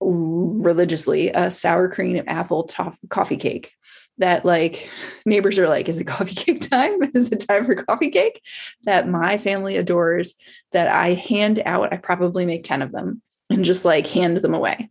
religiously 0.00 1.30
a 1.30 1.50
sour 1.50 1.88
cream 1.88 2.22
apple 2.26 2.64
toff- 2.64 2.98
coffee 3.08 3.36
cake 3.36 3.72
that 4.18 4.44
like 4.44 4.88
neighbors 5.26 5.58
are 5.58 5.68
like 5.68 5.88
is 5.88 5.98
it 5.98 6.04
coffee 6.04 6.34
cake 6.36 6.68
time? 6.68 7.02
Is 7.14 7.30
it 7.30 7.44
time 7.48 7.64
for 7.64 7.74
coffee 7.74 8.10
cake? 8.10 8.42
That 8.84 9.08
my 9.08 9.38
family 9.38 9.76
adores 9.76 10.34
that 10.72 10.88
i 10.88 11.14
hand 11.14 11.62
out 11.64 11.92
i 11.92 11.96
probably 11.96 12.46
make 12.46 12.64
10 12.64 12.82
of 12.82 12.92
them 12.92 13.22
and 13.50 13.64
just 13.64 13.84
like 13.84 14.06
hand 14.06 14.36
them 14.38 14.54
away. 14.54 14.88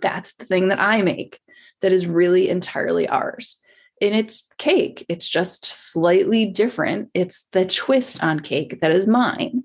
That's 0.00 0.34
the 0.34 0.44
thing 0.44 0.68
that 0.68 0.80
i 0.80 1.02
make 1.02 1.40
that 1.82 1.92
is 1.92 2.06
really 2.06 2.48
entirely 2.48 3.08
ours. 3.08 3.56
And 4.00 4.14
it's 4.14 4.46
cake, 4.58 5.04
it's 5.08 5.28
just 5.28 5.64
slightly 5.64 6.46
different. 6.46 7.10
It's 7.14 7.44
the 7.52 7.66
twist 7.66 8.22
on 8.22 8.40
cake 8.40 8.80
that 8.80 8.92
is 8.92 9.06
mine. 9.06 9.64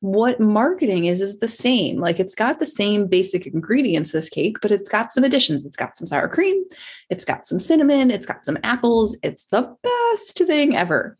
What 0.00 0.40
marketing 0.40 1.04
is, 1.04 1.20
is 1.20 1.38
the 1.38 1.46
same. 1.46 2.00
Like 2.00 2.18
it's 2.18 2.34
got 2.34 2.58
the 2.58 2.66
same 2.66 3.06
basic 3.06 3.46
ingredients, 3.46 4.10
this 4.10 4.28
cake, 4.28 4.56
but 4.60 4.72
it's 4.72 4.88
got 4.88 5.12
some 5.12 5.22
additions. 5.22 5.64
It's 5.64 5.76
got 5.76 5.96
some 5.96 6.08
sour 6.08 6.28
cream, 6.28 6.64
it's 7.08 7.24
got 7.24 7.46
some 7.46 7.60
cinnamon, 7.60 8.10
it's 8.10 8.26
got 8.26 8.44
some 8.44 8.58
apples. 8.64 9.16
It's 9.22 9.46
the 9.46 9.76
best 9.82 10.38
thing 10.38 10.76
ever. 10.76 11.16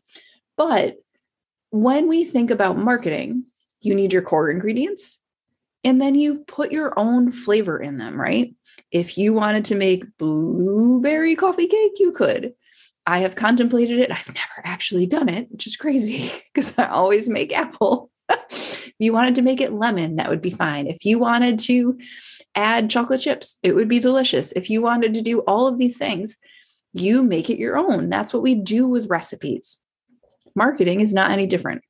But 0.57 0.97
when 1.69 2.09
we 2.09 2.25
think 2.25 2.51
about 2.51 2.77
marketing, 2.77 3.45
you 3.79 3.95
need 3.95 4.11
your 4.11 4.21
core 4.21 4.51
ingredients, 4.51 5.19
and 5.83 6.01
then 6.01 6.15
you 6.15 6.39
put 6.39 6.71
your 6.71 6.97
own 6.97 7.31
flavor 7.31 7.77
in 7.77 7.97
them, 7.97 8.19
right? 8.19 8.55
If 8.91 9.17
you 9.17 9.33
wanted 9.33 9.65
to 9.65 9.75
make 9.75 10.17
blueberry 10.17 11.35
coffee 11.35 11.67
cake, 11.67 11.93
you 11.97 12.11
could. 12.11 12.53
I 13.05 13.19
have 13.19 13.35
contemplated 13.35 13.99
it. 13.99 14.11
I've 14.11 14.27
never 14.27 14.61
actually 14.63 15.05
done 15.07 15.27
it, 15.27 15.51
which 15.51 15.67
is 15.67 15.75
crazy 15.75 16.31
because 16.53 16.73
I 16.77 16.85
always 16.85 17.27
make 17.27 17.53
apple. 17.53 18.09
if 18.29 18.93
you 18.99 19.11
wanted 19.11 19.35
to 19.35 19.41
make 19.41 19.59
it 19.59 19.73
lemon, 19.73 20.15
that 20.15 20.29
would 20.29 20.41
be 20.41 20.51
fine. 20.51 20.87
If 20.87 21.03
you 21.03 21.19
wanted 21.19 21.59
to 21.59 21.97
add 22.55 22.89
chocolate 22.89 23.21
chips, 23.21 23.59
it 23.61 23.73
would 23.73 23.89
be 23.89 23.99
delicious. 23.99 24.53
If 24.53 24.69
you 24.69 24.81
wanted 24.81 25.13
to 25.15 25.21
do 25.21 25.39
all 25.41 25.67
of 25.67 25.77
these 25.77 25.97
things, 25.97 26.37
you 26.93 27.23
make 27.23 27.49
it 27.49 27.59
your 27.59 27.77
own. 27.77 28.09
That's 28.09 28.33
what 28.33 28.43
we 28.43 28.55
do 28.55 28.87
with 28.87 29.09
recipes. 29.09 29.81
Marketing 30.55 31.01
is 31.01 31.13
not 31.13 31.31
any 31.31 31.47
different. 31.47 31.81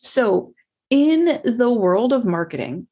So, 0.00 0.54
in 0.88 1.40
the 1.44 1.72
world 1.72 2.12
of 2.12 2.24
marketing, 2.24 2.86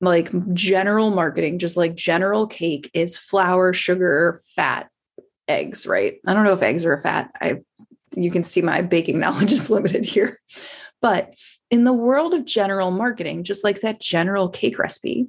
like 0.00 0.30
general 0.52 1.10
marketing, 1.10 1.58
just 1.58 1.76
like 1.76 1.94
general 1.94 2.46
cake 2.46 2.90
is 2.92 3.18
flour, 3.18 3.72
sugar, 3.72 4.42
fat, 4.54 4.90
eggs, 5.48 5.86
right? 5.86 6.18
I 6.26 6.34
don't 6.34 6.44
know 6.44 6.52
if 6.52 6.62
eggs 6.62 6.84
are 6.84 6.94
a 6.94 7.00
fat. 7.00 7.30
I 7.40 7.60
you 8.14 8.30
can 8.30 8.42
see 8.42 8.62
my 8.62 8.82
baking 8.82 9.18
knowledge 9.20 9.52
is 9.52 9.70
limited 9.70 10.04
here. 10.04 10.38
But 11.02 11.34
in 11.70 11.84
the 11.84 11.92
world 11.92 12.34
of 12.34 12.44
general 12.44 12.90
marketing, 12.90 13.44
just 13.44 13.64
like 13.64 13.80
that 13.80 14.00
general 14.00 14.48
cake 14.48 14.78
recipe, 14.78 15.28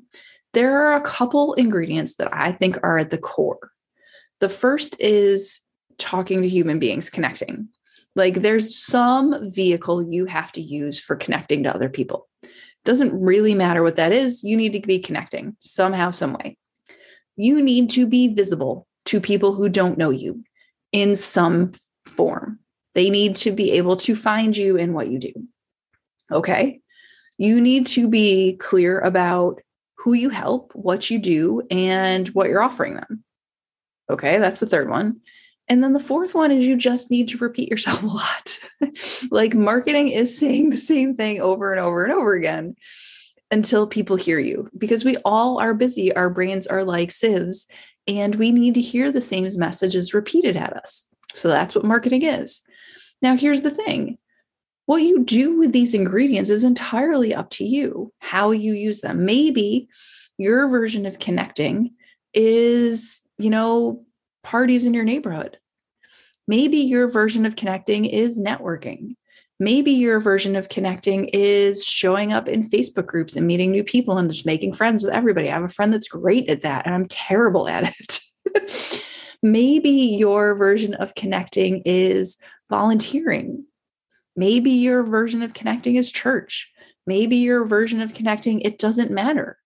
there 0.53 0.87
are 0.87 0.95
a 0.95 1.01
couple 1.01 1.53
ingredients 1.53 2.15
that 2.15 2.33
I 2.33 2.51
think 2.51 2.77
are 2.83 2.97
at 2.97 3.09
the 3.09 3.17
core. 3.17 3.71
The 4.39 4.49
first 4.49 4.95
is 4.99 5.61
talking 5.97 6.41
to 6.41 6.49
human 6.49 6.79
beings, 6.79 7.09
connecting. 7.09 7.69
Like 8.15 8.35
there's 8.35 8.77
some 8.77 9.51
vehicle 9.51 10.11
you 10.11 10.25
have 10.25 10.51
to 10.53 10.61
use 10.61 10.99
for 10.99 11.15
connecting 11.15 11.63
to 11.63 11.73
other 11.73 11.89
people. 11.89 12.26
Doesn't 12.87 13.19
really 13.19 13.53
matter 13.53 13.83
what 13.83 13.97
that 13.97 14.13
is. 14.13 14.45
You 14.45 14.55
need 14.55 14.71
to 14.71 14.79
be 14.79 14.97
connecting 14.97 15.57
somehow, 15.59 16.11
some 16.11 16.31
way. 16.31 16.57
You 17.35 17.61
need 17.61 17.89
to 17.89 18.07
be 18.07 18.29
visible 18.29 18.87
to 19.07 19.19
people 19.19 19.53
who 19.53 19.67
don't 19.67 19.97
know 19.97 20.09
you 20.09 20.41
in 20.93 21.17
some 21.17 21.73
form. 22.07 22.59
They 22.95 23.09
need 23.09 23.35
to 23.37 23.51
be 23.51 23.71
able 23.71 23.97
to 23.97 24.15
find 24.15 24.55
you 24.55 24.77
in 24.77 24.93
what 24.93 25.11
you 25.11 25.19
do. 25.19 25.33
Okay. 26.31 26.79
You 27.37 27.59
need 27.59 27.87
to 27.87 28.07
be 28.07 28.55
clear 28.55 29.01
about 29.01 29.59
who 29.97 30.13
you 30.13 30.29
help, 30.29 30.71
what 30.73 31.09
you 31.09 31.19
do, 31.19 31.63
and 31.69 32.29
what 32.29 32.47
you're 32.47 32.63
offering 32.63 32.93
them. 32.93 33.21
Okay. 34.09 34.39
That's 34.39 34.61
the 34.61 34.65
third 34.65 34.89
one. 34.89 35.19
And 35.69 35.83
then 35.83 35.93
the 35.93 35.99
fourth 35.99 36.33
one 36.33 36.51
is 36.51 36.65
you 36.65 36.77
just 36.77 37.11
need 37.11 37.27
to 37.29 37.37
repeat 37.37 37.69
yourself 37.69 38.03
a 38.03 38.05
lot. 38.05 38.59
like 39.31 39.53
marketing 39.53 40.09
is 40.09 40.37
saying 40.37 40.69
the 40.69 40.77
same 40.77 41.15
thing 41.15 41.41
over 41.41 41.71
and 41.71 41.81
over 41.81 42.03
and 42.03 42.13
over 42.13 42.33
again 42.33 42.75
until 43.51 43.87
people 43.87 44.15
hear 44.15 44.39
you 44.39 44.69
because 44.77 45.05
we 45.05 45.15
all 45.17 45.61
are 45.61 45.73
busy. 45.73 46.13
Our 46.15 46.29
brains 46.29 46.67
are 46.67 46.83
like 46.83 47.11
sieves 47.11 47.67
and 48.07 48.35
we 48.35 48.51
need 48.51 48.75
to 48.75 48.81
hear 48.81 49.11
the 49.11 49.21
same 49.21 49.47
messages 49.57 50.13
repeated 50.13 50.55
at 50.55 50.73
us. 50.73 51.03
So 51.33 51.49
that's 51.49 51.75
what 51.75 51.85
marketing 51.85 52.23
is. 52.23 52.61
Now, 53.21 53.35
here's 53.35 53.61
the 53.61 53.71
thing 53.71 54.17
what 54.85 54.97
you 54.97 55.23
do 55.23 55.57
with 55.57 55.73
these 55.73 55.93
ingredients 55.93 56.49
is 56.49 56.63
entirely 56.63 57.35
up 57.35 57.49
to 57.51 57.65
you, 57.65 58.13
how 58.19 58.51
you 58.51 58.73
use 58.73 59.01
them. 59.01 59.25
Maybe 59.25 59.89
your 60.37 60.69
version 60.69 61.05
of 61.05 61.19
connecting 61.19 61.93
is, 62.33 63.21
you 63.37 63.49
know, 63.49 64.05
parties 64.47 64.85
in 64.85 64.93
your 64.93 65.03
neighborhood. 65.03 65.57
Maybe 66.47 66.77
your 66.77 67.11
version 67.11 67.45
of 67.45 67.57
connecting 67.57 68.05
is 68.05 68.39
networking. 68.39 69.15
Maybe 69.59 69.91
your 69.91 70.21
version 70.21 70.55
of 70.55 70.69
connecting 70.69 71.25
is 71.33 71.83
showing 71.83 72.31
up 72.31 72.47
in 72.47 72.69
Facebook 72.69 73.07
groups 73.07 73.35
and 73.35 73.45
meeting 73.45 73.71
new 73.71 73.83
people 73.83 74.17
and 74.17 74.31
just 74.31 74.45
making 74.45 74.73
friends 74.73 75.03
with 75.03 75.11
everybody. 75.11 75.49
I 75.49 75.55
have 75.55 75.63
a 75.63 75.69
friend 75.69 75.91
that's 75.91 76.07
great 76.07 76.47
at 76.47 76.61
that, 76.61 76.85
and 76.85 76.95
I'm 76.95 77.09
terrible 77.09 77.67
at 77.67 77.93
it. 77.99 79.03
Maybe 79.43 79.89
your 79.89 80.55
version 80.55 80.93
of 80.93 81.13
connecting 81.15 81.81
is 81.83 82.37
volunteering. 82.69 83.65
Maybe 84.37 84.71
your 84.71 85.03
version 85.03 85.41
of 85.41 85.53
connecting 85.55 85.97
is 85.97 86.09
church. 86.09 86.71
Maybe 87.05 87.35
your 87.35 87.65
version 87.65 87.99
of 87.99 88.13
connecting, 88.13 88.61
it 88.61 88.79
doesn't 88.79 89.11
matter 89.11 89.57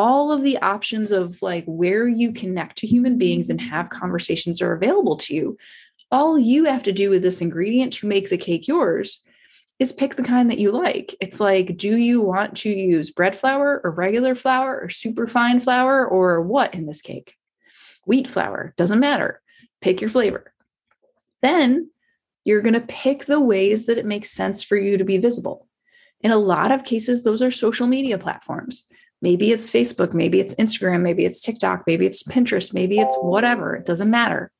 all 0.00 0.32
of 0.32 0.40
the 0.40 0.56
options 0.62 1.12
of 1.12 1.42
like 1.42 1.64
where 1.66 2.08
you 2.08 2.32
connect 2.32 2.78
to 2.78 2.86
human 2.86 3.18
beings 3.18 3.50
and 3.50 3.60
have 3.60 3.90
conversations 3.90 4.62
are 4.62 4.72
available 4.72 5.18
to 5.18 5.34
you. 5.34 5.58
All 6.10 6.38
you 6.38 6.64
have 6.64 6.82
to 6.84 6.92
do 6.92 7.10
with 7.10 7.22
this 7.22 7.42
ingredient 7.42 7.92
to 7.94 8.06
make 8.06 8.30
the 8.30 8.38
cake 8.38 8.66
yours 8.66 9.20
is 9.78 9.92
pick 9.92 10.16
the 10.16 10.22
kind 10.22 10.50
that 10.50 10.58
you 10.58 10.70
like. 10.70 11.14
It's 11.20 11.38
like, 11.38 11.76
do 11.76 11.98
you 11.98 12.22
want 12.22 12.56
to 12.58 12.70
use 12.70 13.10
bread 13.10 13.36
flour 13.36 13.82
or 13.84 13.90
regular 13.90 14.34
flour 14.34 14.80
or 14.80 14.88
super 14.88 15.26
fine 15.26 15.60
flour 15.60 16.08
or 16.08 16.40
what 16.40 16.74
in 16.74 16.86
this 16.86 17.02
cake? 17.02 17.34
Wheat 18.06 18.26
flour, 18.26 18.72
doesn't 18.78 19.00
matter. 19.00 19.42
Pick 19.82 20.00
your 20.00 20.08
flavor. 20.08 20.54
Then 21.42 21.90
you're 22.46 22.62
going 22.62 22.72
to 22.72 22.80
pick 22.80 23.26
the 23.26 23.38
ways 23.38 23.84
that 23.84 23.98
it 23.98 24.06
makes 24.06 24.30
sense 24.30 24.62
for 24.62 24.78
you 24.78 24.96
to 24.96 25.04
be 25.04 25.18
visible. 25.18 25.68
In 26.22 26.30
a 26.30 26.38
lot 26.38 26.72
of 26.72 26.84
cases, 26.84 27.22
those 27.22 27.42
are 27.42 27.50
social 27.50 27.86
media 27.86 28.16
platforms. 28.16 28.84
Maybe 29.22 29.52
it's 29.52 29.70
Facebook, 29.70 30.14
maybe 30.14 30.40
it's 30.40 30.54
Instagram, 30.54 31.02
maybe 31.02 31.24
it's 31.24 31.40
TikTok, 31.40 31.84
maybe 31.86 32.06
it's 32.06 32.22
Pinterest, 32.22 32.72
maybe 32.72 32.98
it's 32.98 33.16
whatever. 33.16 33.76
It 33.76 33.84
doesn't 33.84 34.10
matter. 34.10 34.50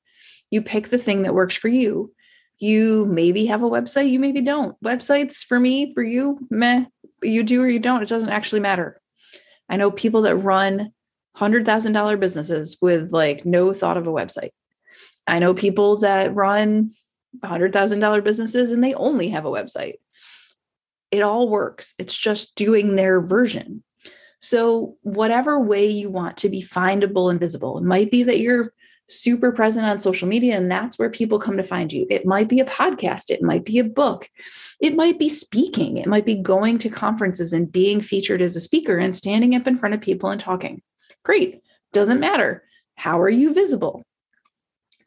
You 0.50 0.60
pick 0.62 0.88
the 0.88 0.98
thing 0.98 1.22
that 1.22 1.34
works 1.34 1.54
for 1.54 1.68
you. 1.68 2.12
You 2.58 3.06
maybe 3.06 3.46
have 3.46 3.62
a 3.62 3.70
website, 3.70 4.10
you 4.10 4.18
maybe 4.18 4.42
don't. 4.42 4.78
Websites 4.82 5.42
for 5.44 5.58
me, 5.58 5.94
for 5.94 6.02
you, 6.02 6.38
meh, 6.50 6.84
you 7.22 7.42
do 7.42 7.62
or 7.62 7.68
you 7.68 7.78
don't. 7.78 8.02
It 8.02 8.08
doesn't 8.08 8.28
actually 8.28 8.60
matter. 8.60 9.00
I 9.68 9.76
know 9.78 9.90
people 9.90 10.22
that 10.22 10.36
run 10.36 10.92
$100,000 11.38 12.20
businesses 12.20 12.76
with 12.82 13.12
like 13.12 13.46
no 13.46 13.72
thought 13.72 13.96
of 13.96 14.06
a 14.06 14.12
website. 14.12 14.50
I 15.26 15.38
know 15.38 15.54
people 15.54 15.98
that 15.98 16.34
run 16.34 16.92
$100,000 17.42 18.24
businesses 18.24 18.72
and 18.72 18.84
they 18.84 18.92
only 18.92 19.30
have 19.30 19.46
a 19.46 19.50
website. 19.50 19.94
It 21.10 21.22
all 21.22 21.48
works. 21.48 21.94
It's 21.98 22.16
just 22.16 22.56
doing 22.56 22.96
their 22.96 23.20
version. 23.20 23.82
So, 24.40 24.96
whatever 25.02 25.60
way 25.60 25.86
you 25.86 26.10
want 26.10 26.38
to 26.38 26.48
be 26.48 26.62
findable 26.62 27.30
and 27.30 27.38
visible, 27.38 27.78
it 27.78 27.84
might 27.84 28.10
be 28.10 28.22
that 28.24 28.40
you're 28.40 28.72
super 29.10 29.50
present 29.50 29.86
on 29.86 29.98
social 29.98 30.28
media 30.28 30.56
and 30.56 30.70
that's 30.70 30.98
where 30.98 31.10
people 31.10 31.40
come 31.40 31.56
to 31.56 31.64
find 31.64 31.92
you. 31.92 32.06
It 32.08 32.24
might 32.24 32.48
be 32.48 32.60
a 32.60 32.64
podcast, 32.64 33.28
it 33.28 33.42
might 33.42 33.64
be 33.64 33.78
a 33.78 33.84
book, 33.84 34.28
it 34.80 34.94
might 34.94 35.18
be 35.18 35.28
speaking, 35.28 35.96
it 35.96 36.06
might 36.06 36.24
be 36.24 36.36
going 36.36 36.78
to 36.78 36.88
conferences 36.88 37.52
and 37.52 37.70
being 37.70 38.00
featured 38.00 38.40
as 38.40 38.56
a 38.56 38.60
speaker 38.60 38.98
and 38.98 39.14
standing 39.14 39.54
up 39.54 39.66
in 39.66 39.76
front 39.76 39.94
of 39.94 40.00
people 40.00 40.30
and 40.30 40.40
talking. 40.40 40.80
Great, 41.24 41.60
doesn't 41.92 42.20
matter. 42.20 42.64
How 42.94 43.20
are 43.20 43.30
you 43.30 43.52
visible? 43.52 44.04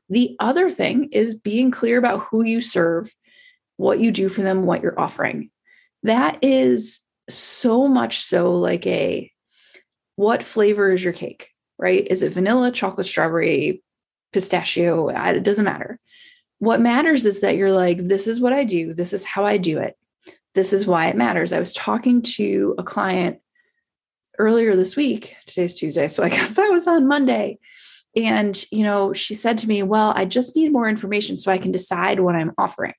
The 0.09 0.35
other 0.39 0.69
thing 0.69 1.09
is 1.11 1.33
being 1.33 1.71
clear 1.71 1.97
about 1.97 2.25
who 2.29 2.43
you 2.43 2.61
serve, 2.61 3.13
what 3.77 3.99
you 3.99 4.11
do 4.11 4.29
for 4.29 4.41
them, 4.41 4.65
what 4.65 4.83
you're 4.83 4.99
offering. 4.99 5.49
That 6.03 6.39
is 6.41 6.99
so 7.29 7.87
much 7.87 8.23
so 8.25 8.55
like 8.55 8.85
a 8.87 9.31
what 10.15 10.43
flavor 10.43 10.91
is 10.91 11.03
your 11.03 11.13
cake, 11.13 11.49
right? 11.77 12.05
Is 12.09 12.21
it 12.21 12.33
vanilla, 12.33 12.71
chocolate, 12.71 13.07
strawberry, 13.07 13.83
pistachio? 14.31 15.09
It 15.09 15.43
doesn't 15.43 15.65
matter. 15.65 15.99
What 16.59 16.81
matters 16.81 17.25
is 17.25 17.41
that 17.41 17.57
you're 17.57 17.71
like, 17.71 17.97
this 17.97 18.27
is 18.27 18.39
what 18.39 18.53
I 18.53 18.63
do, 18.63 18.93
this 18.93 19.13
is 19.13 19.25
how 19.25 19.43
I 19.43 19.57
do 19.57 19.79
it, 19.79 19.97
this 20.55 20.71
is 20.71 20.85
why 20.85 21.07
it 21.07 21.17
matters. 21.17 21.51
I 21.51 21.59
was 21.59 21.73
talking 21.73 22.21
to 22.21 22.75
a 22.77 22.83
client 22.83 23.39
earlier 24.39 24.75
this 24.75 24.95
week. 24.95 25.35
Today's 25.45 25.75
Tuesday, 25.75 26.07
so 26.07 26.23
I 26.23 26.29
guess 26.29 26.53
that 26.53 26.69
was 26.69 26.87
on 26.87 27.07
Monday. 27.07 27.59
And, 28.15 28.63
you 28.71 28.83
know, 28.83 29.13
she 29.13 29.33
said 29.33 29.57
to 29.59 29.67
me, 29.67 29.81
Well, 29.81 30.13
I 30.15 30.25
just 30.25 30.55
need 30.55 30.71
more 30.71 30.87
information 30.87 31.35
so 31.35 31.51
I 31.51 31.57
can 31.57 31.71
decide 31.71 32.19
what 32.19 32.35
I'm 32.35 32.53
offering. 32.57 32.93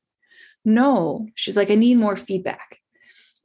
No, 0.64 1.28
she's 1.34 1.56
like, 1.56 1.70
I 1.70 1.74
need 1.74 1.98
more 1.98 2.16
feedback. 2.16 2.80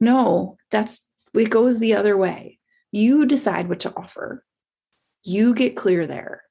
No, 0.00 0.56
that's 0.70 1.06
it 1.34 1.50
goes 1.50 1.78
the 1.78 1.94
other 1.94 2.16
way. 2.16 2.58
You 2.90 3.26
decide 3.26 3.68
what 3.68 3.80
to 3.80 3.94
offer. 3.96 4.44
You 5.22 5.54
get 5.54 5.76
clear 5.76 6.06
there. 6.06 6.42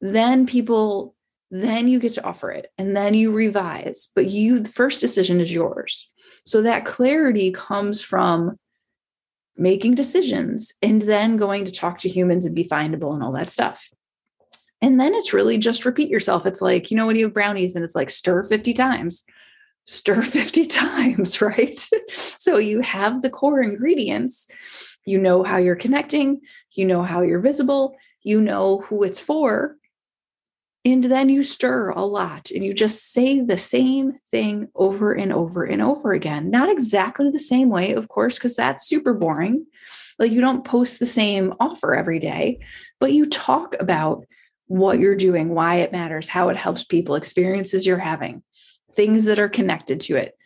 Then 0.00 0.46
people, 0.46 1.14
then 1.50 1.88
you 1.88 1.98
get 1.98 2.12
to 2.14 2.24
offer 2.24 2.50
it 2.50 2.70
and 2.78 2.96
then 2.96 3.14
you 3.14 3.32
revise. 3.32 4.08
But 4.14 4.30
you, 4.30 4.60
the 4.60 4.70
first 4.70 5.00
decision 5.00 5.40
is 5.40 5.52
yours. 5.52 6.08
So 6.44 6.62
that 6.62 6.84
clarity 6.84 7.50
comes 7.50 8.00
from 8.00 8.58
making 9.56 9.94
decisions 9.94 10.72
and 10.82 11.02
then 11.02 11.36
going 11.36 11.64
to 11.64 11.72
talk 11.72 11.98
to 11.98 12.08
humans 12.08 12.46
and 12.46 12.54
be 12.54 12.64
findable 12.64 13.14
and 13.14 13.22
all 13.22 13.32
that 13.32 13.50
stuff. 13.50 13.90
And 14.80 14.98
then 14.98 15.14
it's 15.14 15.32
really 15.32 15.58
just 15.58 15.84
repeat 15.84 16.08
yourself. 16.08 16.46
It's 16.46 16.60
like, 16.60 16.90
you 16.90 16.96
know, 16.96 17.06
when 17.06 17.16
you 17.16 17.26
have 17.26 17.34
brownies 17.34 17.76
and 17.76 17.84
it's 17.84 17.94
like 17.94 18.10
stir 18.10 18.42
50 18.42 18.74
times 18.74 19.24
stir 19.86 20.22
50 20.22 20.66
times, 20.66 21.40
right? 21.40 21.88
so 22.38 22.58
you 22.58 22.80
have 22.80 23.22
the 23.22 23.30
core 23.30 23.60
ingredients. 23.60 24.48
You 25.04 25.18
know 25.18 25.42
how 25.42 25.56
you're 25.56 25.76
connecting, 25.76 26.40
you 26.72 26.84
know 26.84 27.02
how 27.02 27.22
you're 27.22 27.40
visible, 27.40 27.96
you 28.22 28.40
know 28.40 28.80
who 28.82 29.02
it's 29.02 29.20
for. 29.20 29.76
And 30.84 31.04
then 31.04 31.28
you 31.28 31.44
stir 31.44 31.90
a 31.90 32.04
lot 32.04 32.50
and 32.50 32.64
you 32.64 32.74
just 32.74 33.12
say 33.12 33.40
the 33.40 33.56
same 33.56 34.18
thing 34.30 34.68
over 34.74 35.12
and 35.12 35.32
over 35.32 35.64
and 35.64 35.80
over 35.80 36.12
again. 36.12 36.50
Not 36.50 36.70
exactly 36.70 37.30
the 37.30 37.38
same 37.38 37.68
way, 37.68 37.92
of 37.92 38.08
course, 38.08 38.34
because 38.34 38.56
that's 38.56 38.88
super 38.88 39.14
boring. 39.14 39.66
Like 40.18 40.32
you 40.32 40.40
don't 40.40 40.64
post 40.64 40.98
the 40.98 41.06
same 41.06 41.54
offer 41.60 41.94
every 41.94 42.18
day, 42.18 42.60
but 42.98 43.12
you 43.12 43.28
talk 43.28 43.76
about 43.78 44.24
what 44.66 44.98
you're 44.98 45.16
doing, 45.16 45.50
why 45.50 45.76
it 45.76 45.92
matters, 45.92 46.28
how 46.28 46.48
it 46.48 46.56
helps 46.56 46.82
people, 46.82 47.14
experiences 47.14 47.86
you're 47.86 47.98
having 47.98 48.42
things 48.94 49.24
that 49.24 49.38
are 49.38 49.48
connected 49.48 50.00
to 50.02 50.16
it, 50.16 50.36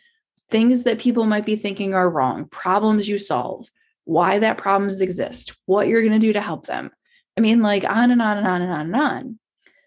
things 0.49 0.83
that 0.83 0.99
people 0.99 1.25
might 1.25 1.45
be 1.45 1.55
thinking 1.55 1.93
are 1.93 2.09
wrong, 2.09 2.45
problems 2.45 3.07
you 3.07 3.17
solve, 3.17 3.69
why 4.05 4.39
that 4.39 4.57
problems 4.57 5.01
exist, 5.01 5.55
what 5.65 5.87
you're 5.87 6.01
going 6.01 6.13
to 6.13 6.19
do 6.19 6.33
to 6.33 6.41
help 6.41 6.65
them. 6.65 6.91
I 7.37 7.41
mean, 7.41 7.61
like 7.61 7.83
on 7.83 8.11
and 8.11 8.21
on 8.21 8.37
and 8.37 8.47
on 8.47 8.61
and 8.61 8.71
on 8.71 8.81
and 8.81 8.95
on. 8.95 9.39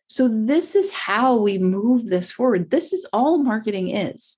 So, 0.06 0.28
this 0.28 0.74
is 0.74 0.92
how 0.92 1.36
we 1.36 1.58
move 1.58 2.08
this 2.08 2.32
forward. 2.32 2.70
This 2.70 2.92
is 2.92 3.06
all 3.12 3.38
marketing 3.38 3.96
is. 3.96 4.36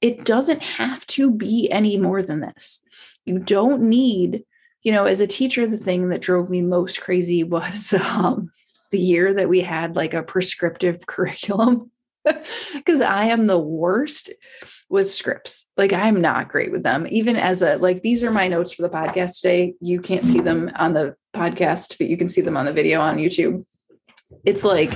It 0.00 0.24
doesn't 0.24 0.62
have 0.62 1.06
to 1.08 1.30
be 1.30 1.70
any 1.70 1.96
more 1.96 2.22
than 2.22 2.40
this. 2.40 2.80
You 3.24 3.38
don't 3.38 3.82
need 3.82 4.44
you 4.84 4.92
know, 4.92 5.06
as 5.06 5.20
a 5.20 5.26
teacher, 5.26 5.66
the 5.66 5.78
thing 5.78 6.10
that 6.10 6.20
drove 6.20 6.50
me 6.50 6.60
most 6.60 7.00
crazy 7.00 7.42
was 7.44 7.92
um, 7.94 8.52
the 8.90 9.00
year 9.00 9.34
that 9.34 9.48
we 9.48 9.60
had 9.60 9.96
like 9.96 10.14
a 10.14 10.22
prescriptive 10.22 11.04
curriculum 11.06 11.90
because 12.74 13.00
I 13.00 13.26
am 13.26 13.46
the 13.46 13.58
worst 13.58 14.32
with 14.88 15.08
scripts. 15.08 15.68
Like 15.76 15.92
I'm 15.92 16.20
not 16.20 16.48
great 16.48 16.72
with 16.72 16.82
them. 16.82 17.06
Even 17.10 17.36
as 17.36 17.62
a 17.62 17.76
like 17.76 18.02
these 18.02 18.22
are 18.22 18.30
my 18.30 18.48
notes 18.48 18.72
for 18.72 18.82
the 18.82 18.90
podcast 18.90 19.40
today. 19.40 19.74
You 19.80 20.00
can't 20.00 20.24
see 20.24 20.40
them 20.40 20.70
on 20.76 20.94
the 20.94 21.16
podcast, 21.34 21.98
but 21.98 22.08
you 22.08 22.16
can 22.16 22.28
see 22.28 22.40
them 22.40 22.56
on 22.56 22.66
the 22.66 22.72
video 22.72 23.00
on 23.00 23.18
YouTube. 23.18 23.64
It's 24.44 24.64
like 24.64 24.92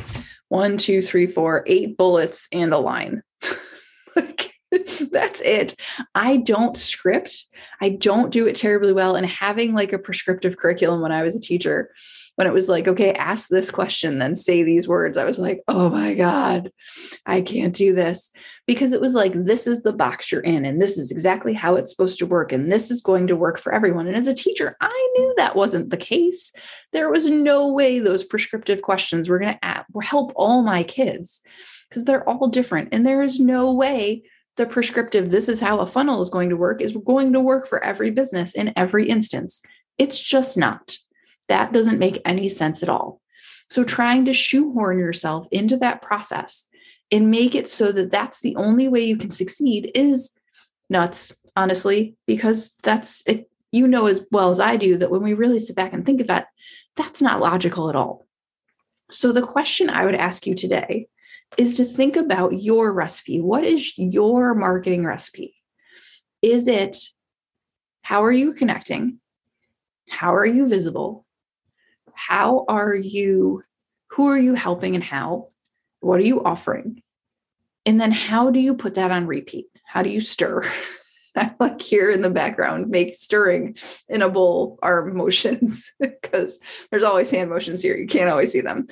one, 0.48 0.78
two, 0.78 1.02
three, 1.02 1.26
four, 1.26 1.64
eight 1.66 1.96
bullets 1.96 2.48
and 2.52 2.72
a 2.72 2.78
line. 2.78 3.22
like 4.16 4.52
that's 5.10 5.40
it. 5.40 5.74
I 6.14 6.36
don't 6.38 6.76
script. 6.76 7.46
I 7.80 7.90
don't 7.90 8.30
do 8.30 8.46
it 8.46 8.56
terribly 8.56 8.92
well. 8.92 9.16
And 9.16 9.26
having 9.26 9.74
like 9.74 9.92
a 9.92 9.98
prescriptive 9.98 10.56
curriculum 10.56 11.00
when 11.00 11.12
I 11.12 11.22
was 11.22 11.36
a 11.36 11.40
teacher 11.40 11.90
when 12.38 12.46
it 12.46 12.52
was 12.52 12.68
like, 12.68 12.86
okay, 12.86 13.12
ask 13.14 13.48
this 13.48 13.68
question, 13.68 14.20
then 14.20 14.36
say 14.36 14.62
these 14.62 14.86
words, 14.86 15.18
I 15.18 15.24
was 15.24 15.40
like, 15.40 15.60
oh 15.66 15.90
my 15.90 16.14
God, 16.14 16.70
I 17.26 17.40
can't 17.40 17.74
do 17.74 17.92
this. 17.92 18.30
Because 18.64 18.92
it 18.92 19.00
was 19.00 19.12
like, 19.12 19.32
this 19.34 19.66
is 19.66 19.82
the 19.82 19.92
box 19.92 20.30
you're 20.30 20.42
in, 20.42 20.64
and 20.64 20.80
this 20.80 20.98
is 20.98 21.10
exactly 21.10 21.52
how 21.52 21.74
it's 21.74 21.90
supposed 21.90 22.20
to 22.20 22.26
work, 22.26 22.52
and 22.52 22.70
this 22.70 22.92
is 22.92 23.02
going 23.02 23.26
to 23.26 23.34
work 23.34 23.58
for 23.58 23.74
everyone. 23.74 24.06
And 24.06 24.14
as 24.14 24.28
a 24.28 24.34
teacher, 24.34 24.76
I 24.80 25.14
knew 25.16 25.34
that 25.36 25.56
wasn't 25.56 25.90
the 25.90 25.96
case. 25.96 26.52
There 26.92 27.10
was 27.10 27.28
no 27.28 27.72
way 27.72 27.98
those 27.98 28.22
prescriptive 28.22 28.82
questions 28.82 29.28
were 29.28 29.40
going 29.40 29.58
to 29.60 29.84
help 30.00 30.30
all 30.36 30.62
my 30.62 30.84
kids 30.84 31.40
because 31.88 32.04
they're 32.04 32.28
all 32.28 32.46
different. 32.46 32.90
And 32.92 33.04
there 33.04 33.22
is 33.22 33.40
no 33.40 33.72
way 33.72 34.22
the 34.58 34.66
prescriptive, 34.66 35.30
this 35.30 35.48
is 35.48 35.60
how 35.60 35.78
a 35.78 35.86
funnel 35.86 36.20
is 36.20 36.28
going 36.28 36.50
to 36.50 36.56
work, 36.56 36.82
is 36.82 36.94
going 37.06 37.32
to 37.32 37.40
work 37.40 37.66
for 37.66 37.82
every 37.82 38.10
business 38.10 38.54
in 38.54 38.72
every 38.76 39.08
instance. 39.08 39.62
It's 39.96 40.20
just 40.20 40.58
not. 40.58 40.98
That 41.48 41.72
doesn't 41.72 41.98
make 41.98 42.20
any 42.26 42.48
sense 42.48 42.82
at 42.82 42.88
all. 42.88 43.22
So, 43.70 43.84
trying 43.84 44.24
to 44.26 44.34
shoehorn 44.34 44.98
yourself 44.98 45.46
into 45.50 45.76
that 45.78 46.02
process 46.02 46.66
and 47.10 47.30
make 47.30 47.54
it 47.54 47.68
so 47.68 47.92
that 47.92 48.10
that's 48.10 48.40
the 48.40 48.56
only 48.56 48.88
way 48.88 49.04
you 49.04 49.16
can 49.16 49.30
succeed 49.30 49.90
is 49.94 50.30
nuts, 50.90 51.36
honestly, 51.56 52.16
because 52.26 52.74
that's 52.82 53.22
it. 53.26 53.48
You 53.70 53.86
know 53.86 54.06
as 54.06 54.26
well 54.32 54.50
as 54.50 54.60
I 54.60 54.76
do 54.76 54.96
that 54.96 55.10
when 55.10 55.22
we 55.22 55.34
really 55.34 55.58
sit 55.58 55.76
back 55.76 55.92
and 55.92 56.04
think 56.04 56.22
of 56.22 56.28
that, 56.28 56.46
that's 56.96 57.20
not 57.20 57.40
logical 57.40 57.90
at 57.90 57.96
all. 57.96 58.26
So, 59.10 59.30
the 59.30 59.42
question 59.42 59.88
I 59.88 60.04
would 60.04 60.14
ask 60.14 60.46
you 60.46 60.54
today 60.54 61.08
is 61.56 61.76
to 61.76 61.84
think 61.84 62.16
about 62.16 62.62
your 62.62 62.92
recipe. 62.92 63.40
What 63.40 63.64
is 63.64 63.96
your 63.96 64.54
marketing 64.54 65.04
recipe? 65.04 65.54
Is 66.42 66.68
it 66.68 66.98
how 68.02 68.24
are 68.24 68.32
you 68.32 68.52
connecting? 68.52 69.18
How 70.08 70.34
are 70.34 70.46
you 70.46 70.68
visible? 70.68 71.26
how 72.18 72.64
are 72.68 72.94
you 72.94 73.62
who 74.08 74.26
are 74.26 74.36
you 74.36 74.54
helping 74.54 74.96
and 74.96 75.04
how 75.04 75.46
what 76.00 76.18
are 76.18 76.24
you 76.24 76.42
offering 76.42 77.00
and 77.86 78.00
then 78.00 78.10
how 78.10 78.50
do 78.50 78.58
you 78.58 78.74
put 78.74 78.96
that 78.96 79.12
on 79.12 79.24
repeat 79.24 79.66
how 79.84 80.02
do 80.02 80.10
you 80.10 80.20
stir 80.20 80.68
like 81.60 81.80
here 81.80 82.10
in 82.10 82.20
the 82.20 82.28
background 82.28 82.88
make 82.88 83.14
stirring 83.14 83.76
in 84.08 84.20
a 84.20 84.28
bowl 84.28 84.80
arm 84.82 85.16
motions 85.16 85.92
because 86.00 86.58
there's 86.90 87.04
always 87.04 87.30
hand 87.30 87.50
motions 87.50 87.82
here 87.82 87.96
you 87.96 88.08
can't 88.08 88.30
always 88.30 88.50
see 88.50 88.60
them 88.60 88.88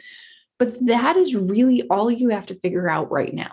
but 0.59 0.87
that 0.87 1.17
is 1.17 1.35
really 1.35 1.83
all 1.89 2.11
you 2.11 2.31
have 2.31 2.47
to 2.47 2.59
figure 2.61 2.89
out 2.89 3.11
right 3.11 3.35
now 3.35 3.53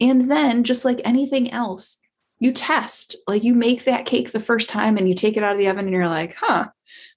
and 0.00 0.30
then 0.30 0.64
just 0.64 0.84
like 0.84 1.00
anything 1.04 1.50
else 1.50 1.98
you 2.38 2.52
test 2.52 3.16
like 3.26 3.44
you 3.44 3.54
make 3.54 3.84
that 3.84 4.06
cake 4.06 4.32
the 4.32 4.40
first 4.40 4.70
time 4.70 4.96
and 4.96 5.08
you 5.08 5.14
take 5.14 5.36
it 5.36 5.42
out 5.42 5.52
of 5.52 5.58
the 5.58 5.68
oven 5.68 5.84
and 5.84 5.94
you're 5.94 6.08
like 6.08 6.34
huh 6.34 6.66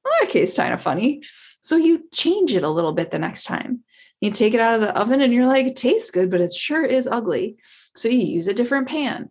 well, 0.04 0.14
that 0.20 0.30
cake's 0.30 0.56
kind 0.56 0.74
of 0.74 0.82
funny 0.82 1.22
so 1.64 1.78
you 1.78 2.04
change 2.12 2.54
it 2.54 2.64
a 2.64 2.70
little 2.70 2.92
bit 2.92 3.10
the 3.10 3.20
next 3.20 3.46
time. 3.46 3.84
You 4.20 4.32
take 4.32 4.54
it 4.54 4.60
out 4.60 4.76
of 4.76 4.82
the 4.82 4.96
oven 4.96 5.22
and 5.22 5.34
you're 5.34 5.48
like, 5.48 5.66
it 5.66 5.76
tastes 5.78 6.12
good, 6.12 6.30
but 6.30 6.42
it 6.42 6.54
sure 6.54 6.84
is 6.84 7.08
ugly. 7.08 7.58
So 7.96 8.10
you 8.10 8.20
use 8.20 8.48
a 8.48 8.54
different 8.54 8.88
pan. 8.88 9.30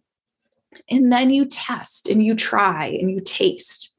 And 0.91 1.13
then 1.13 1.31
you 1.31 1.45
test 1.45 2.09
and 2.09 2.25
you 2.25 2.35
try 2.35 2.87
and 2.87 3.11
you 3.11 3.21
taste. 3.21 3.95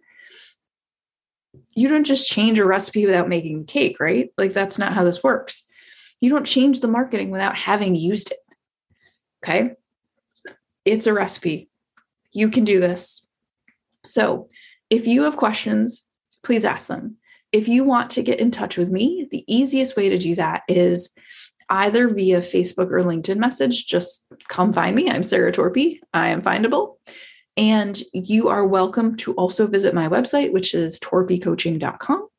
You 1.75 1.87
don't 1.87 2.03
just 2.03 2.27
change 2.27 2.57
a 2.57 2.65
recipe 2.65 3.05
without 3.05 3.29
making 3.29 3.59
the 3.59 3.65
cake, 3.65 3.99
right? 3.99 4.31
Like 4.35 4.53
that's 4.53 4.79
not 4.79 4.93
how 4.93 5.03
this 5.03 5.23
works. 5.23 5.63
You 6.23 6.29
don't 6.29 6.45
change 6.45 6.79
the 6.79 6.87
marketing 6.87 7.31
without 7.31 7.57
having 7.57 7.95
used 7.95 8.31
it. 8.31 8.39
Okay. 9.43 9.71
It's 10.85 11.05
a 11.05 11.11
recipe. 11.11 11.69
You 12.31 12.49
can 12.49 12.63
do 12.63 12.79
this. 12.79 13.27
So 14.05 14.47
if 14.89 15.05
you 15.05 15.23
have 15.23 15.35
questions, 15.35 16.05
please 16.41 16.63
ask 16.63 16.87
them 16.87 17.17
if 17.51 17.67
you 17.67 17.83
want 17.83 18.09
to 18.11 18.23
get 18.23 18.39
in 18.39 18.51
touch 18.51 18.77
with 18.77 18.89
me, 18.89 19.27
the 19.31 19.43
easiest 19.53 19.97
way 19.97 20.07
to 20.07 20.17
do 20.17 20.33
that 20.35 20.61
is 20.69 21.09
either 21.69 22.07
via 22.07 22.39
Facebook 22.39 22.89
or 22.89 23.03
LinkedIn 23.03 23.35
message. 23.35 23.85
Just 23.85 24.25
come 24.47 24.71
find 24.71 24.95
me. 24.95 25.09
I'm 25.09 25.23
Sarah 25.23 25.51
Torpy. 25.51 25.99
I 26.13 26.29
am 26.29 26.41
findable. 26.41 26.99
And 27.57 28.01
you 28.13 28.47
are 28.47 28.65
welcome 28.65 29.17
to 29.17 29.33
also 29.33 29.67
visit 29.67 29.93
my 29.93 30.07
website, 30.07 30.53
which 30.53 30.73
is 30.73 31.01
torpycoaching.com. 31.01 32.29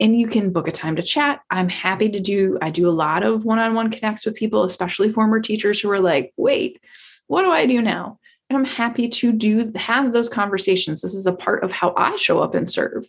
And 0.00 0.18
you 0.18 0.26
can 0.26 0.52
book 0.52 0.66
a 0.66 0.72
time 0.72 0.96
to 0.96 1.02
chat. 1.02 1.40
I'm 1.50 1.68
happy 1.68 2.08
to 2.10 2.20
do, 2.20 2.58
I 2.60 2.70
do 2.70 2.88
a 2.88 2.90
lot 2.90 3.22
of 3.22 3.44
one 3.44 3.58
on 3.58 3.74
one 3.74 3.90
connects 3.90 4.26
with 4.26 4.34
people, 4.34 4.64
especially 4.64 5.12
former 5.12 5.40
teachers 5.40 5.80
who 5.80 5.90
are 5.90 6.00
like, 6.00 6.32
wait, 6.36 6.80
what 7.26 7.42
do 7.42 7.50
I 7.50 7.66
do 7.66 7.80
now? 7.80 8.18
And 8.50 8.58
I'm 8.58 8.64
happy 8.64 9.08
to 9.08 9.32
do 9.32 9.72
have 9.76 10.12
those 10.12 10.28
conversations. 10.28 11.00
This 11.00 11.14
is 11.14 11.26
a 11.26 11.32
part 11.32 11.64
of 11.64 11.72
how 11.72 11.94
I 11.96 12.16
show 12.16 12.42
up 12.42 12.54
and 12.54 12.70
serve. 12.70 13.08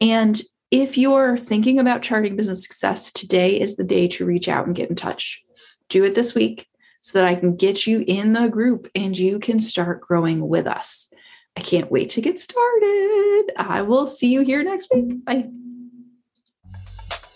And 0.00 0.40
if 0.70 0.98
you're 0.98 1.36
thinking 1.36 1.78
about 1.78 2.02
charting 2.02 2.36
business 2.36 2.62
success, 2.62 3.12
today 3.12 3.60
is 3.60 3.76
the 3.76 3.84
day 3.84 4.08
to 4.08 4.26
reach 4.26 4.48
out 4.48 4.66
and 4.66 4.74
get 4.74 4.90
in 4.90 4.96
touch. 4.96 5.44
Do 5.88 6.04
it 6.04 6.14
this 6.14 6.34
week 6.34 6.68
so 7.00 7.18
that 7.18 7.26
I 7.26 7.36
can 7.36 7.54
get 7.54 7.86
you 7.86 8.04
in 8.06 8.32
the 8.32 8.48
group 8.48 8.90
and 8.94 9.16
you 9.16 9.38
can 9.38 9.60
start 9.60 10.00
growing 10.00 10.48
with 10.48 10.66
us. 10.66 11.08
I 11.56 11.60
can't 11.60 11.90
wait 11.90 12.10
to 12.10 12.20
get 12.20 12.40
started. 12.40 13.52
I 13.56 13.82
will 13.82 14.06
see 14.06 14.30
you 14.32 14.40
here 14.40 14.62
next 14.62 14.88
week. 14.92 15.24
Bye 15.24 15.48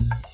thank 0.01 0.25
you 0.25 0.30